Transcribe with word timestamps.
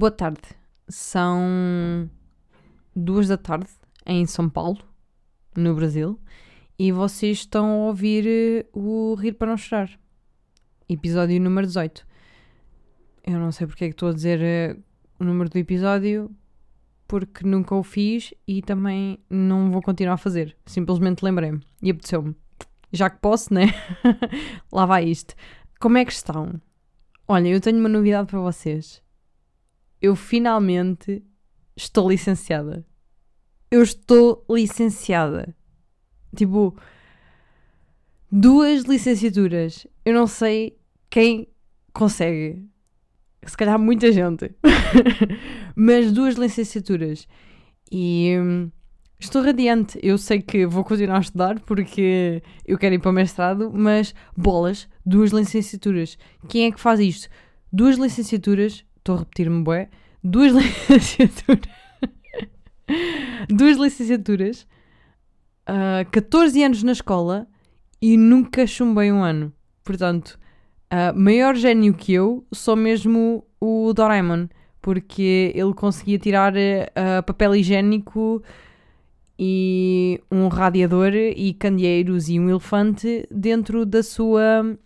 Boa 0.00 0.10
tarde. 0.10 0.40
São 0.88 2.08
duas 2.96 3.28
da 3.28 3.36
tarde 3.36 3.68
em 4.06 4.24
São 4.24 4.48
Paulo, 4.48 4.78
no 5.54 5.74
Brasil, 5.74 6.18
e 6.78 6.90
vocês 6.90 7.40
estão 7.40 7.66
a 7.66 7.86
ouvir 7.88 8.26
eh, 8.26 8.66
o 8.72 9.14
Rir 9.14 9.34
para 9.34 9.48
Não 9.48 9.58
Chorar, 9.58 9.90
episódio 10.88 11.38
número 11.38 11.66
18. 11.66 12.06
Eu 13.26 13.38
não 13.38 13.52
sei 13.52 13.66
porque 13.66 13.84
é 13.84 13.88
que 13.88 13.92
estou 13.92 14.08
a 14.08 14.14
dizer 14.14 14.40
eh, 14.40 14.74
o 15.18 15.24
número 15.24 15.50
do 15.50 15.58
episódio, 15.58 16.34
porque 17.06 17.46
nunca 17.46 17.74
o 17.74 17.82
fiz 17.82 18.32
e 18.48 18.62
também 18.62 19.18
não 19.28 19.70
vou 19.70 19.82
continuar 19.82 20.14
a 20.14 20.16
fazer. 20.16 20.56
Simplesmente 20.64 21.22
lembrei-me 21.22 21.60
e 21.82 21.90
apeteceu-me. 21.90 22.34
Já 22.90 23.10
que 23.10 23.20
posso, 23.20 23.52
né? 23.52 23.66
Lá 24.72 24.86
vai 24.86 25.04
isto. 25.04 25.34
Como 25.78 25.98
é 25.98 26.06
que 26.06 26.12
estão? 26.12 26.58
Olha, 27.28 27.48
eu 27.48 27.60
tenho 27.60 27.78
uma 27.78 27.88
novidade 27.90 28.28
para 28.28 28.40
vocês. 28.40 29.02
Eu 30.00 30.16
finalmente 30.16 31.22
estou 31.76 32.08
licenciada. 32.08 32.86
Eu 33.70 33.82
estou 33.82 34.44
licenciada. 34.50 35.54
Tipo, 36.34 36.76
duas 38.30 38.84
licenciaturas. 38.84 39.86
Eu 40.04 40.14
não 40.14 40.26
sei 40.26 40.78
quem 41.08 41.48
consegue. 41.92 42.64
Se 43.44 43.56
calhar 43.56 43.78
muita 43.78 44.12
gente. 44.12 44.54
Mas 45.74 46.12
duas 46.12 46.34
licenciaturas. 46.34 47.26
E 47.90 48.36
hum, 48.38 48.70
estou 49.18 49.42
radiante. 49.42 49.98
Eu 50.02 50.16
sei 50.16 50.40
que 50.40 50.66
vou 50.66 50.84
continuar 50.84 51.18
a 51.18 51.20
estudar 51.20 51.60
porque 51.60 52.42
eu 52.66 52.78
quero 52.78 52.94
ir 52.94 53.00
para 53.00 53.10
o 53.10 53.14
mestrado, 53.14 53.70
mas 53.72 54.14
bolas, 54.36 54.88
duas 55.04 55.30
licenciaturas. 55.30 56.16
Quem 56.48 56.66
é 56.66 56.72
que 56.72 56.80
faz 56.80 57.00
isto? 57.00 57.28
Duas 57.72 57.96
licenciaturas, 57.96 58.84
estou 59.00 59.16
a 59.16 59.18
repetir-me, 59.20 59.62
bué, 59.62 59.88
duas 60.22 60.52
licenciaturas. 60.54 61.68
duas 63.48 63.76
licenciaturas, 63.76 64.66
uh, 65.68 66.08
14 66.10 66.62
anos 66.62 66.82
na 66.82 66.92
escola 66.92 67.48
e 68.00 68.16
nunca 68.16 68.66
chumbei 68.66 69.10
um 69.10 69.22
ano. 69.22 69.52
Portanto, 69.82 70.38
uh, 70.92 71.18
maior 71.18 71.56
gênio 71.56 71.94
que 71.94 72.12
eu, 72.12 72.46
só 72.52 72.76
mesmo 72.76 73.44
o 73.60 73.92
Doraemon, 73.92 74.48
porque 74.80 75.52
ele 75.54 75.74
conseguia 75.74 76.18
tirar 76.18 76.54
uh, 76.54 77.22
papel 77.26 77.56
higiênico 77.56 78.42
e 79.38 80.20
um 80.30 80.48
radiador 80.48 81.14
e 81.14 81.54
candeeiros 81.54 82.28
e 82.28 82.38
um 82.38 82.48
elefante 82.48 83.26
dentro 83.30 83.86
da 83.86 84.02
sua 84.02 84.76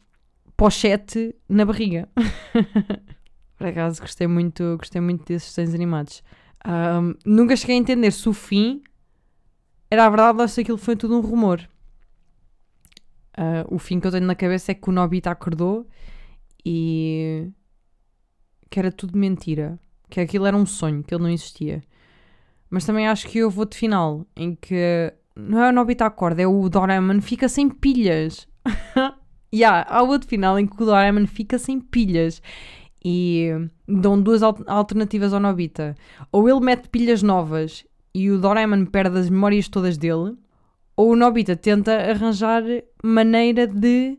pochete 0.57 1.35
na 1.48 1.65
barriga. 1.65 2.09
Por 3.57 3.67
acaso 3.67 4.01
gostei 4.01 4.27
muito, 4.27 4.77
gostei 4.77 5.01
muito 5.01 5.25
desses 5.25 5.49
desenhos 5.55 5.75
animados. 5.75 6.23
Um, 6.67 7.15
nunca 7.25 7.57
cheguei 7.57 7.77
a 7.77 7.79
entender 7.79 8.11
se 8.11 8.29
o 8.29 8.33
fim 8.33 8.83
era 9.91 10.07
a 10.07 10.09
verdade 10.09 10.41
ou 10.41 10.49
se 10.49 10.61
aquilo 10.61 10.79
foi 10.79 10.97
tudo 10.97 11.17
um 11.17 11.21
rumor. 11.21 11.61
Uh, 13.37 13.75
o 13.75 13.79
fim 13.79 14.01
que 14.01 14.07
eu 14.07 14.11
tenho 14.11 14.27
na 14.27 14.35
cabeça 14.35 14.73
é 14.73 14.75
que 14.75 14.89
o 14.89 14.93
Nobita 14.93 15.31
acordou 15.31 15.87
e 16.65 17.49
que 18.71 18.79
era 18.79 18.91
tudo 18.91 19.19
mentira. 19.19 19.79
Que 20.09 20.21
aquilo 20.21 20.47
era 20.47 20.57
um 20.57 20.67
sonho, 20.67 21.03
que 21.03 21.15
ele 21.15 21.23
não 21.23 21.31
existia. 21.31 21.83
Mas 22.71 22.85
também 22.85 23.07
acho 23.07 23.29
que 23.29 23.43
houve 23.43 23.59
outro 23.59 23.79
final 23.79 24.27
em 24.35 24.55
que 24.55 25.13
não 25.37 25.63
é 25.63 25.69
o 25.69 25.73
Nobita 25.73 26.07
acorda, 26.07 26.43
é 26.43 26.47
o 26.47 26.69
Doraemon 26.69 27.21
fica 27.21 27.49
sem 27.49 27.69
pilhas. 27.69 28.49
E 29.53 29.59
yeah, 29.59 29.87
há 29.89 30.03
outro 30.03 30.29
final 30.29 30.59
em 30.59 30.67
que 30.67 30.83
o 30.83 30.87
Doraemon 30.87 31.27
fica 31.27 31.59
sem 31.59 31.81
pilhas 31.81 32.41
e 33.05 33.51
dão 33.87 34.20
duas 34.20 34.42
alternativas 34.42 35.35
ao 35.35 35.41
Nobita. 35.41 35.95
Ou 36.33 36.48
ele 36.48 36.61
mete 36.61 36.89
pilhas 36.89 37.23
novas 37.23 37.85
e 38.15 38.31
o 38.31 38.39
Doraemon 38.39 38.87
perde 38.87 39.19
as 39.19 39.29
memórias 39.29 39.69
todas 39.69 39.98
dele, 39.98 40.37
ou 40.97 41.11
o 41.11 41.17
Nobita 41.17 41.57
tenta 41.57 41.93
arranjar 41.93 42.63
maneira 43.03 43.67
de 43.67 44.19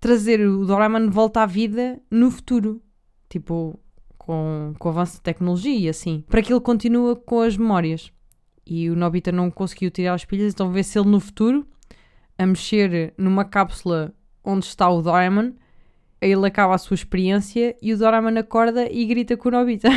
trazer 0.00 0.40
o 0.40 0.64
Doraemon 0.64 1.06
de 1.06 1.12
volta 1.12 1.42
à 1.42 1.46
vida 1.46 2.00
no 2.10 2.30
futuro. 2.30 2.80
Tipo, 3.28 3.78
com, 4.16 4.74
com 4.78 4.88
o 4.88 4.92
avanço 4.92 5.16
de 5.16 5.22
tecnologia 5.22 5.76
e 5.76 5.88
assim. 5.88 6.24
Para 6.28 6.40
que 6.40 6.52
ele 6.52 6.60
continue 6.60 7.16
com 7.16 7.40
as 7.40 7.56
memórias. 7.56 8.12
E 8.64 8.88
o 8.88 8.96
Nobita 8.96 9.32
não 9.32 9.50
conseguiu 9.50 9.90
tirar 9.90 10.14
as 10.14 10.24
pilhas, 10.24 10.52
então 10.52 10.70
vê 10.70 10.82
se 10.82 10.98
ele 10.98 11.08
no 11.08 11.18
futuro, 11.18 11.66
a 12.38 12.46
mexer 12.46 13.12
numa 13.18 13.44
cápsula 13.44 14.14
onde 14.44 14.66
está 14.66 14.88
o 14.88 15.02
Doraemon, 15.02 15.52
ele 16.20 16.46
acaba 16.46 16.74
a 16.74 16.78
sua 16.78 16.94
experiência 16.94 17.76
e 17.80 17.92
o 17.92 17.98
Doraemon 17.98 18.38
acorda 18.38 18.90
e 18.90 19.04
grita 19.06 19.36
com 19.36 19.48
o 19.48 19.52
Nobita. 19.52 19.88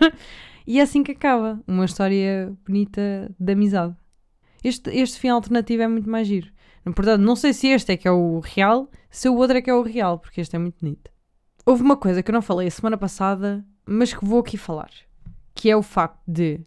e 0.66 0.78
é 0.78 0.82
assim 0.82 1.02
que 1.02 1.12
acaba. 1.12 1.60
Uma 1.66 1.84
história 1.84 2.52
bonita 2.66 3.34
de 3.38 3.52
amizade. 3.52 3.94
Este, 4.62 4.90
este 4.90 5.18
fim 5.18 5.28
alternativo 5.28 5.82
é 5.82 5.88
muito 5.88 6.08
mais 6.08 6.26
giro. 6.26 6.50
Portanto, 6.84 7.20
não 7.20 7.34
sei 7.34 7.52
se 7.52 7.68
este 7.68 7.92
é 7.92 7.96
que 7.96 8.06
é 8.06 8.10
o 8.10 8.40
real, 8.40 8.90
se 9.10 9.28
o 9.28 9.36
outro 9.36 9.56
é 9.56 9.62
que 9.62 9.70
é 9.70 9.74
o 9.74 9.82
real, 9.82 10.18
porque 10.18 10.40
este 10.40 10.54
é 10.54 10.58
muito 10.58 10.76
bonito. 10.80 11.10
Houve 11.64 11.82
uma 11.82 11.96
coisa 11.96 12.22
que 12.22 12.30
eu 12.30 12.34
não 12.34 12.42
falei 12.42 12.68
a 12.68 12.70
semana 12.70 12.98
passada, 12.98 13.64
mas 13.86 14.12
que 14.12 14.24
vou 14.24 14.40
aqui 14.40 14.58
falar, 14.58 14.90
que 15.54 15.70
é 15.70 15.76
o 15.76 15.82
facto 15.82 16.20
de 16.28 16.60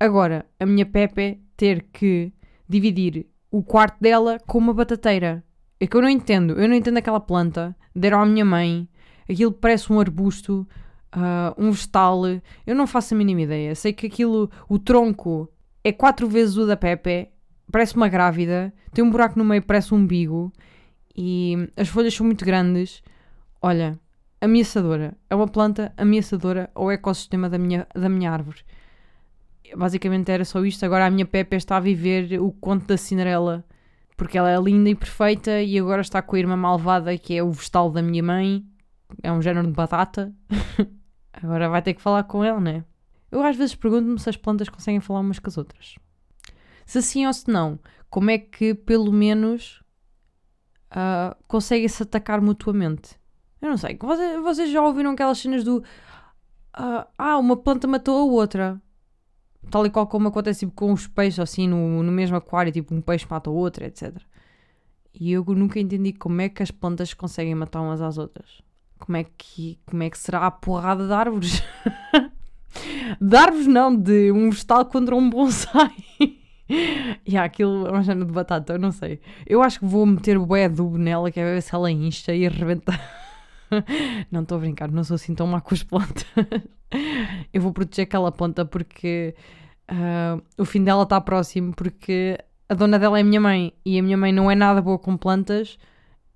agora 0.00 0.46
a 0.58 0.64
minha 0.64 0.86
Pepe 0.86 1.42
ter 1.56 1.86
que 1.92 2.32
dividir 2.66 3.26
o 3.50 3.62
quarto 3.62 4.00
dela 4.00 4.38
com 4.46 4.58
uma 4.58 4.72
batateira. 4.72 5.44
É 5.82 5.86
que 5.88 5.96
eu 5.96 6.00
não 6.00 6.08
entendo. 6.08 6.52
Eu 6.52 6.68
não 6.68 6.76
entendo 6.76 6.98
aquela 6.98 7.18
planta. 7.18 7.74
Deram 7.92 8.20
à 8.20 8.24
minha 8.24 8.44
mãe. 8.44 8.88
Aquilo 9.28 9.50
parece 9.50 9.92
um 9.92 9.98
arbusto, 9.98 10.64
uh, 11.12 11.60
um 11.60 11.72
vegetal. 11.72 12.22
Eu 12.64 12.76
não 12.76 12.86
faço 12.86 13.14
a 13.14 13.16
mínima 13.16 13.40
ideia. 13.40 13.74
Sei 13.74 13.92
que 13.92 14.06
aquilo, 14.06 14.48
o 14.68 14.78
tronco, 14.78 15.52
é 15.82 15.90
quatro 15.90 16.28
vezes 16.28 16.56
o 16.56 16.68
da 16.68 16.76
Pepe. 16.76 17.30
Parece 17.68 17.96
uma 17.96 18.08
grávida. 18.08 18.72
Tem 18.94 19.02
um 19.02 19.10
buraco 19.10 19.36
no 19.36 19.44
meio, 19.44 19.60
parece 19.60 19.92
um 19.92 19.96
umbigo. 19.96 20.52
E 21.16 21.68
as 21.76 21.88
folhas 21.88 22.14
são 22.14 22.26
muito 22.26 22.44
grandes. 22.44 23.02
Olha, 23.60 23.98
ameaçadora. 24.40 25.16
É 25.28 25.34
uma 25.34 25.48
planta 25.48 25.92
ameaçadora 25.96 26.70
ao 26.76 26.92
ecossistema 26.92 27.50
da 27.50 27.58
minha, 27.58 27.88
da 27.92 28.08
minha 28.08 28.30
árvore. 28.30 28.60
Basicamente 29.76 30.30
era 30.30 30.44
só 30.44 30.64
isto. 30.64 30.86
Agora 30.86 31.06
a 31.06 31.10
minha 31.10 31.26
Pepe 31.26 31.56
está 31.56 31.78
a 31.78 31.80
viver 31.80 32.40
o 32.40 32.52
conto 32.52 32.86
da 32.86 32.96
Cinderela 32.96 33.64
porque 34.22 34.38
ela 34.38 34.48
é 34.48 34.56
linda 34.56 34.88
e 34.88 34.94
perfeita 34.94 35.60
e 35.60 35.76
agora 35.76 36.00
está 36.00 36.22
com 36.22 36.36
a 36.36 36.38
irmã 36.38 36.56
malvada 36.56 37.18
que 37.18 37.34
é 37.34 37.42
o 37.42 37.50
vegetal 37.50 37.90
da 37.90 38.00
minha 38.00 38.22
mãe, 38.22 38.64
é 39.20 39.32
um 39.32 39.42
género 39.42 39.66
de 39.66 39.72
batata. 39.72 40.32
agora 41.34 41.68
vai 41.68 41.82
ter 41.82 41.92
que 41.92 42.00
falar 42.00 42.22
com 42.22 42.44
ela, 42.44 42.60
né? 42.60 42.84
Eu 43.32 43.42
às 43.42 43.56
vezes 43.56 43.74
pergunto-me 43.74 44.20
se 44.20 44.30
as 44.30 44.36
plantas 44.36 44.68
conseguem 44.68 45.00
falar 45.00 45.18
umas 45.18 45.40
com 45.40 45.48
as 45.48 45.58
outras. 45.58 45.96
Se 46.86 47.02
sim 47.02 47.26
ou 47.26 47.32
se 47.32 47.50
não, 47.50 47.80
como 48.08 48.30
é 48.30 48.38
que 48.38 48.74
pelo 48.74 49.10
menos 49.10 49.82
uh, 50.92 51.36
conseguem-se 51.48 52.04
atacar 52.04 52.40
mutuamente? 52.40 53.18
Eu 53.60 53.70
não 53.70 53.76
sei. 53.76 53.98
Vocês 54.40 54.70
já 54.70 54.82
ouviram 54.82 55.10
aquelas 55.10 55.38
cenas 55.38 55.64
do. 55.64 55.78
Uh, 55.78 57.04
ah, 57.18 57.38
uma 57.38 57.56
planta 57.56 57.88
matou 57.88 58.20
a 58.20 58.32
outra 58.32 58.80
tal 59.70 59.86
e 59.86 59.90
qual 59.90 60.06
como 60.06 60.28
acontece 60.28 60.60
tipo, 60.60 60.72
com 60.72 60.92
os 60.92 61.06
peixes 61.06 61.38
assim 61.38 61.68
no, 61.68 62.02
no 62.02 62.12
mesmo 62.12 62.36
aquário, 62.36 62.72
tipo 62.72 62.94
um 62.94 63.00
peixe 63.00 63.26
mata 63.28 63.50
o 63.50 63.54
outro, 63.54 63.84
etc. 63.84 64.16
E 65.14 65.32
eu 65.32 65.44
nunca 65.44 65.78
entendi 65.78 66.12
como 66.12 66.40
é 66.40 66.48
que 66.48 66.62
as 66.62 66.70
plantas 66.70 67.12
conseguem 67.12 67.54
matar 67.54 67.80
umas 67.80 68.00
às 68.00 68.18
outras. 68.18 68.62
Como 68.98 69.16
é 69.16 69.24
que, 69.36 69.78
como 69.84 70.02
é 70.02 70.10
que 70.10 70.16
será 70.16 70.46
a 70.46 70.50
porrada 70.50 71.06
de 71.06 71.12
árvores? 71.12 71.62
de 73.20 73.36
árvores 73.36 73.66
não, 73.66 73.94
de 73.94 74.32
um 74.32 74.48
vegetal 74.50 74.84
contra 74.86 75.14
um 75.14 75.28
bonsai. 75.28 75.92
e 76.68 77.18
yeah, 77.28 77.44
aquilo 77.44 77.86
é 77.86 77.90
uma 77.90 78.02
género 78.02 78.26
de 78.26 78.32
batata, 78.32 78.74
eu 78.74 78.78
não 78.78 78.92
sei. 78.92 79.20
Eu 79.46 79.62
acho 79.62 79.80
que 79.80 79.86
vou 79.86 80.06
meter 80.06 80.38
o 80.38 80.46
bué 80.46 80.64
adubo 80.64 80.96
nela, 80.96 81.30
que 81.30 81.40
é 81.40 81.44
ver 81.44 81.62
se 81.62 81.74
ela 81.74 81.90
incha 81.90 82.34
e 82.34 82.46
arrebenta. 82.46 82.98
não 84.30 84.42
estou 84.42 84.58
a 84.58 84.60
brincar, 84.60 84.90
não 84.90 85.04
sou 85.04 85.14
assim 85.14 85.34
tão 85.34 85.46
má 85.46 85.60
com 85.60 85.74
as 85.74 85.82
plantas. 85.82 86.26
eu 87.52 87.60
vou 87.60 87.72
proteger 87.72 88.04
aquela 88.04 88.30
planta 88.30 88.64
porque 88.64 89.34
uh, 89.90 90.42
o 90.58 90.64
fim 90.64 90.84
dela 90.84 91.02
está 91.02 91.20
próximo, 91.20 91.74
porque 91.74 92.38
a 92.68 92.74
dona 92.74 92.98
dela 92.98 93.18
é 93.18 93.22
a 93.22 93.24
minha 93.24 93.40
mãe 93.40 93.72
e 93.84 93.98
a 93.98 94.02
minha 94.02 94.16
mãe 94.16 94.32
não 94.32 94.50
é 94.50 94.54
nada 94.54 94.80
boa 94.80 94.98
com 94.98 95.16
plantas. 95.16 95.78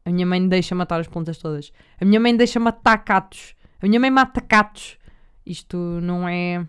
A 0.05 0.11
minha 0.11 0.27
mãe 0.27 0.47
deixa 0.47 0.75
matar 0.75 1.01
as 1.01 1.09
plantas 1.09 1.39
todas. 1.39 1.73
A 2.01 2.05
minha 2.05 2.21
mãe 2.21 2.37
deixa 2.37 2.61
matar 2.61 2.99
catos. 2.99 3.55
A 3.83 3.87
minha 3.87 3.99
mãe 3.99 4.11
mata 4.11 4.41
catos. 4.41 4.99
Isto 5.45 5.77
não 5.77 6.29
é. 6.29 6.67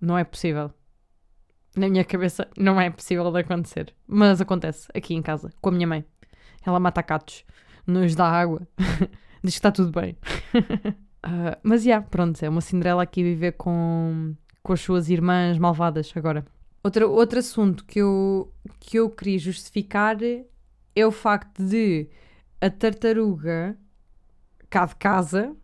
Não 0.00 0.16
é 0.16 0.22
possível. 0.22 0.70
Na 1.74 1.88
minha 1.88 2.04
cabeça 2.04 2.48
não 2.56 2.80
é 2.80 2.90
possível 2.90 3.30
de 3.32 3.40
acontecer. 3.40 3.94
Mas 4.06 4.40
acontece 4.40 4.88
aqui 4.94 5.14
em 5.14 5.22
casa, 5.22 5.52
com 5.60 5.70
a 5.70 5.72
minha 5.72 5.86
mãe. 5.86 6.04
Ela 6.64 6.80
mata 6.80 7.02
catos, 7.02 7.44
nos 7.86 8.14
dá 8.14 8.26
água, 8.26 8.66
diz 9.42 9.54
que 9.54 9.58
está 9.58 9.70
tudo 9.70 9.90
bem. 9.92 10.16
Uh, 10.54 11.56
mas, 11.62 11.82
já, 11.82 11.90
yeah, 11.90 12.06
pronto, 12.06 12.42
é 12.42 12.48
uma 12.48 12.60
Cinderela 12.60 13.02
aqui 13.02 13.22
viver 13.22 13.52
com, 13.52 14.34
com 14.62 14.72
as 14.72 14.80
suas 14.80 15.08
irmãs 15.08 15.58
malvadas 15.58 16.12
agora. 16.14 16.44
Outro, 16.82 17.10
outro 17.10 17.38
assunto 17.38 17.84
que 17.84 18.00
eu, 18.00 18.52
que 18.78 18.98
eu 18.98 19.10
queria 19.10 19.38
justificar 19.38 20.16
é 20.22 21.06
o 21.06 21.10
facto 21.10 21.62
de 21.62 22.08
a 22.60 22.70
tartaruga 22.70 23.76
cá 24.70 24.86
de 24.86 24.96
casa 24.96 25.56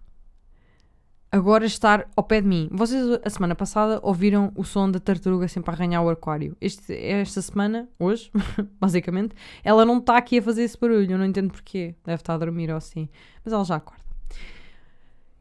agora 1.32 1.64
estar 1.64 2.06
ao 2.14 2.22
pé 2.22 2.42
de 2.42 2.46
mim. 2.46 2.68
Vocês, 2.70 3.18
a 3.24 3.30
semana 3.30 3.54
passada, 3.54 3.98
ouviram 4.02 4.52
o 4.54 4.62
som 4.62 4.90
da 4.90 5.00
tartaruga 5.00 5.48
sempre 5.48 5.70
a 5.70 5.74
arranhar 5.74 6.04
o 6.04 6.10
aquário. 6.10 6.54
Este, 6.60 6.94
esta 6.94 7.40
semana, 7.40 7.88
hoje, 7.98 8.30
basicamente, 8.78 9.34
ela 9.64 9.86
não 9.86 9.96
está 9.96 10.18
aqui 10.18 10.38
a 10.38 10.42
fazer 10.42 10.62
esse 10.64 10.78
barulho. 10.78 11.10
Eu 11.10 11.18
não 11.18 11.24
entendo 11.24 11.50
porquê. 11.50 11.94
Deve 12.04 12.20
estar 12.20 12.34
a 12.34 12.38
dormir 12.38 12.70
ou 12.70 12.76
assim. 12.76 13.08
Mas 13.42 13.54
ela 13.54 13.64
já 13.64 13.76
acorda. 13.76 14.02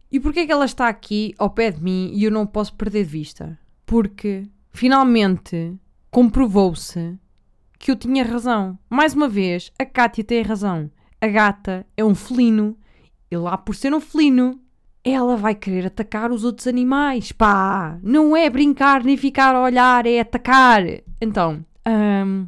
E 0.09 0.19
porquê 0.19 0.41
é 0.41 0.45
que 0.45 0.51
ela 0.51 0.65
está 0.65 0.88
aqui 0.88 1.35
ao 1.38 1.49
pé 1.49 1.71
de 1.71 1.83
mim 1.83 2.11
e 2.13 2.23
eu 2.23 2.31
não 2.31 2.47
posso 2.47 2.73
perder 2.73 3.03
de 3.03 3.09
vista? 3.09 3.59
Porque, 3.85 4.47
finalmente, 4.71 5.77
comprovou-se 6.09 7.17
que 7.77 7.91
eu 7.91 7.95
tinha 7.97 8.23
razão. 8.23 8.79
Mais 8.89 9.13
uma 9.13 9.27
vez, 9.27 9.71
a 9.77 9.85
Kátia 9.85 10.23
tem 10.23 10.41
razão. 10.41 10.89
A 11.19 11.27
gata 11.27 11.85
é 11.97 12.03
um 12.03 12.15
felino. 12.15 12.77
E 13.29 13.35
lá 13.35 13.57
por 13.57 13.75
ser 13.75 13.93
um 13.93 13.99
felino, 13.99 14.61
ela 15.03 15.36
vai 15.36 15.56
querer 15.56 15.88
atacar 15.88 16.31
os 16.31 16.44
outros 16.44 16.68
animais. 16.68 17.31
Pá, 17.31 17.98
não 18.03 18.36
é 18.36 18.50
brincar 18.50 19.03
nem 19.03 19.18
ficar 19.18 19.56
a 19.56 19.62
olhar, 19.62 20.06
é 20.06 20.19
atacar. 20.19 20.83
Então, 21.19 21.65
hum, 21.88 22.48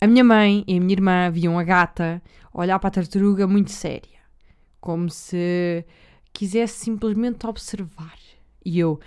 a 0.00 0.06
minha 0.06 0.24
mãe 0.24 0.64
e 0.66 0.76
a 0.76 0.80
minha 0.80 0.92
irmã 0.92 1.30
viam 1.30 1.58
a 1.58 1.62
gata 1.64 2.22
olhar 2.52 2.78
para 2.78 2.88
a 2.88 2.92
tartaruga 2.92 3.46
muito 3.46 3.70
séria, 3.70 4.18
como 4.80 5.10
se 5.10 5.84
quisesse 6.32 6.78
simplesmente 6.84 7.46
observar. 7.46 8.16
E 8.64 8.78
eu, 8.78 8.98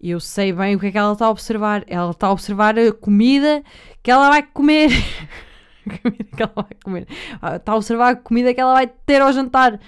eu 0.00 0.20
sei 0.20 0.52
bem 0.52 0.76
o 0.76 0.80
que 0.80 0.86
é 0.86 0.92
que 0.92 0.98
ela 0.98 1.12
está 1.12 1.26
a 1.26 1.30
observar. 1.30 1.84
Ela 1.86 2.10
está 2.10 2.26
a 2.28 2.32
observar 2.32 2.78
a 2.78 2.92
comida 2.92 3.62
que 4.02 4.10
ela 4.10 4.28
vai 4.30 4.42
comer. 4.42 4.90
a 5.86 5.98
comida 5.98 6.24
que 6.36 6.42
ela 6.42 6.52
vai 6.54 6.76
comer. 6.82 7.08
Ah, 7.40 7.56
Está 7.56 7.72
a 7.72 7.76
observar 7.76 8.12
a 8.12 8.16
comida 8.16 8.54
que 8.54 8.60
ela 8.60 8.74
vai 8.74 8.86
ter 8.86 9.20
ao 9.20 9.32
jantar. 9.32 9.78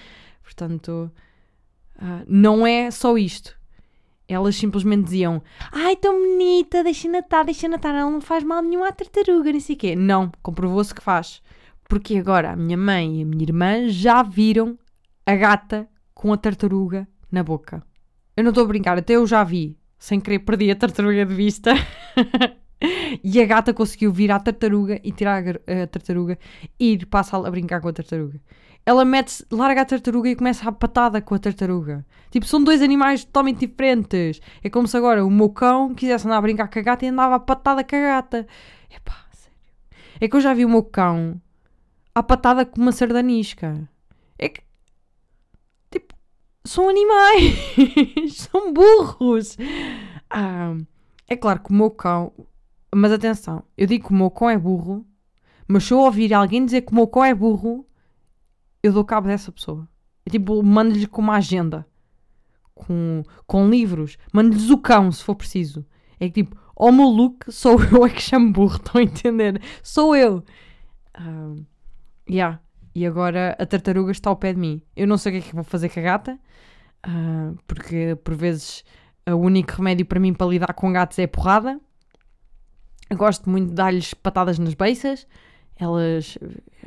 Portanto, 0.42 1.10
ah, 2.00 2.22
não 2.26 2.66
é 2.66 2.90
só 2.90 3.18
isto. 3.18 3.58
Elas 4.26 4.56
simplesmente 4.56 5.04
diziam: 5.04 5.42
Ai, 5.72 5.96
tão 5.96 6.18
bonita, 6.18 6.82
deixa-na 6.82 7.18
estar, 7.18 7.44
deixa-na 7.44 7.76
estar, 7.76 7.94
ela 7.94 8.10
não 8.10 8.20
faz 8.20 8.44
mal 8.44 8.62
nenhum 8.62 8.84
à 8.84 8.92
tartaruga, 8.92 9.50
nem 9.50 9.60
sei 9.60 9.76
o 9.76 9.78
quê. 9.78 9.96
Não, 9.96 10.30
comprovou-se 10.42 10.94
que 10.94 11.02
faz. 11.02 11.42
Porque 11.88 12.16
agora 12.16 12.52
a 12.52 12.56
minha 12.56 12.76
mãe 12.76 13.18
e 13.18 13.22
a 13.22 13.26
minha 13.26 13.42
irmã 13.42 13.88
já 13.88 14.22
viram 14.22 14.78
a 15.26 15.34
gata 15.34 15.88
com 16.14 16.32
a 16.32 16.36
tartaruga 16.36 17.08
na 17.30 17.42
boca. 17.42 17.82
Eu 18.36 18.44
não 18.44 18.50
estou 18.50 18.64
a 18.64 18.68
brincar, 18.68 18.96
até 18.96 19.14
eu 19.14 19.26
já 19.26 19.42
vi. 19.42 19.76
Sem 19.98 20.20
querer, 20.20 20.38
perdi 20.38 20.70
a 20.70 20.76
tartaruga 20.76 21.26
de 21.26 21.34
vista. 21.34 21.72
e 23.22 23.40
a 23.40 23.46
gata 23.46 23.74
conseguiu 23.74 24.12
vir 24.12 24.30
à 24.30 24.38
tartaruga 24.38 25.00
e 25.02 25.12
tirar 25.12 25.42
a 25.48 25.86
tartaruga 25.86 26.38
e 26.78 26.92
ir 26.92 27.06
para 27.06 27.20
a 27.20 27.24
sala 27.24 27.48
a 27.48 27.50
brincar 27.50 27.80
com 27.80 27.88
a 27.88 27.92
tartaruga. 27.92 28.40
Ela 28.90 29.04
mete 29.04 29.46
larga 29.52 29.82
a 29.82 29.84
tartaruga 29.84 30.28
e 30.28 30.34
começa 30.34 30.68
a 30.68 30.72
patada 30.72 31.22
com 31.22 31.32
a 31.32 31.38
tartaruga. 31.38 32.04
Tipo, 32.28 32.44
são 32.44 32.60
dois 32.64 32.82
animais 32.82 33.24
totalmente 33.24 33.64
diferentes. 33.64 34.40
É 34.64 34.68
como 34.68 34.88
se 34.88 34.96
agora 34.96 35.24
o 35.24 35.30
meu 35.30 35.48
cão 35.48 35.94
quisesse 35.94 36.26
andar 36.26 36.38
a 36.38 36.40
brincar 36.40 36.68
com 36.68 36.76
a 36.76 36.82
gata 36.82 37.04
e 37.04 37.08
andava 37.08 37.36
a 37.36 37.38
patada 37.38 37.84
com 37.84 37.94
a 37.94 38.00
gata. 38.00 38.48
Epá, 38.90 39.14
sério. 39.30 39.56
É 40.20 40.26
que 40.26 40.34
eu 40.34 40.40
já 40.40 40.52
vi 40.52 40.64
o 40.64 40.68
meu 40.68 40.82
cão 40.82 41.40
à 42.12 42.20
patada 42.20 42.66
com 42.66 42.80
uma 42.80 42.90
sardanisca. 42.90 43.88
É 44.36 44.48
que. 44.48 44.60
Tipo, 45.92 46.12
são 46.64 46.88
animais. 46.88 48.34
são 48.34 48.72
burros. 48.72 49.56
Ah, 50.28 50.74
é 51.28 51.36
claro 51.36 51.60
que 51.60 51.70
o 51.70 51.74
meu 51.74 51.92
cão. 51.92 52.32
Mas 52.92 53.12
atenção, 53.12 53.62
eu 53.78 53.86
digo 53.86 54.08
que 54.08 54.12
o 54.12 54.16
meu 54.16 54.32
cão 54.32 54.50
é 54.50 54.58
burro, 54.58 55.06
mas 55.68 55.84
se 55.84 55.94
eu 55.94 56.00
ouvir 56.00 56.34
alguém 56.34 56.64
dizer 56.64 56.80
que 56.80 56.90
o 56.90 56.94
meu 56.96 57.06
cão 57.06 57.24
é 57.24 57.32
burro, 57.32 57.86
eu 58.82 58.92
dou 58.92 59.04
cabo 59.04 59.28
dessa 59.28 59.52
pessoa. 59.52 59.88
É 60.24 60.30
tipo, 60.30 60.62
mando-lhe 60.62 61.06
com 61.06 61.20
uma 61.20 61.36
agenda, 61.36 61.86
com, 62.74 63.22
com 63.46 63.68
livros, 63.68 64.16
mando-lhes 64.32 64.70
o 64.70 64.78
cão 64.78 65.10
se 65.10 65.22
for 65.22 65.34
preciso. 65.34 65.84
É 66.18 66.28
que 66.28 66.42
tipo, 66.42 66.56
ao 66.76 66.92
meu 66.92 67.08
look, 67.08 67.50
sou 67.50 67.78
eu 67.92 68.06
é 68.06 68.10
que 68.10 68.22
chamo 68.22 68.52
burro, 68.52 68.76
estão 68.76 69.00
a 69.00 69.04
entender? 69.04 69.60
Sou 69.82 70.14
eu. 70.14 70.44
Ah, 71.14 71.54
yeah. 72.28 72.60
E 72.94 73.06
agora 73.06 73.56
a 73.58 73.66
tartaruga 73.66 74.10
está 74.10 74.30
ao 74.30 74.36
pé 74.36 74.52
de 74.52 74.58
mim. 74.58 74.82
Eu 74.96 75.06
não 75.06 75.16
sei 75.16 75.30
o 75.30 75.40
que 75.40 75.46
é 75.46 75.48
que 75.48 75.54
vou 75.54 75.64
fazer 75.64 75.88
com 75.88 76.00
a 76.00 76.02
gata, 76.02 76.38
ah, 77.02 77.52
porque 77.66 78.16
por 78.24 78.34
vezes 78.34 78.84
o 79.26 79.36
único 79.36 79.72
remédio 79.72 80.06
para 80.06 80.20
mim 80.20 80.32
para 80.34 80.46
lidar 80.46 80.74
com 80.74 80.92
gatos 80.92 81.18
é 81.18 81.26
porrada. 81.26 81.80
Eu 83.08 83.16
gosto 83.16 83.48
muito 83.50 83.70
de 83.70 83.74
dar-lhes 83.74 84.14
patadas 84.14 84.58
nas 84.58 84.74
beiças. 84.74 85.26
Elas. 85.80 86.36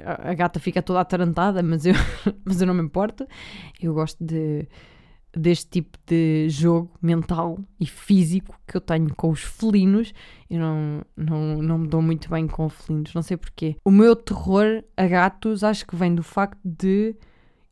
A 0.05 0.33
gata 0.33 0.59
fica 0.59 0.81
toda 0.81 0.99
atarantada, 1.01 1.63
mas 1.63 1.85
eu, 1.85 1.93
mas 2.45 2.61
eu 2.61 2.67
não 2.67 2.73
me 2.75 2.83
importo. 2.83 3.25
Eu 3.81 3.93
gosto 3.93 4.23
de, 4.23 4.67
deste 5.35 5.69
tipo 5.69 5.97
de 6.05 6.47
jogo 6.49 6.91
mental 7.01 7.57
e 7.79 7.85
físico 7.87 8.55
que 8.67 8.77
eu 8.77 8.81
tenho 8.81 9.13
com 9.15 9.29
os 9.31 9.41
felinos. 9.41 10.13
Eu 10.49 10.59
não, 10.59 11.01
não, 11.17 11.61
não 11.61 11.77
me 11.79 11.87
dou 11.87 12.01
muito 12.01 12.29
bem 12.29 12.47
com 12.47 12.69
felinos, 12.69 13.13
não 13.13 13.21
sei 13.23 13.35
porquê. 13.37 13.75
O 13.83 13.89
meu 13.91 14.15
terror 14.15 14.83
a 14.95 15.07
gatos 15.07 15.63
acho 15.63 15.85
que 15.87 15.95
vem 15.95 16.13
do 16.13 16.23
facto 16.23 16.59
de 16.63 17.15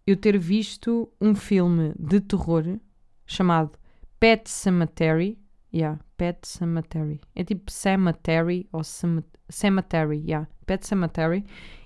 eu 0.07 0.17
ter 0.17 0.37
visto 0.39 1.07
um 1.21 1.35
filme 1.35 1.93
de 1.99 2.19
terror 2.19 2.79
chamado 3.27 3.71
Pet 4.19 4.49
Cemetery. 4.49 5.37
Yeah, 5.73 5.99
Pet 6.17 6.39
Cemetery. 6.47 7.21
É 7.35 7.43
tipo 7.43 7.71
Cemetery 7.71 8.67
ou 8.73 8.83
Cem- 8.83 9.23
Cemetery, 9.51 10.23
yeah. 10.25 10.47
Pet 10.65 10.85
Cemetery. 10.87 11.45